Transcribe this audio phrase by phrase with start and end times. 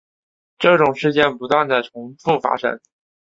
[0.57, 2.79] 这种事件不断地重覆发生。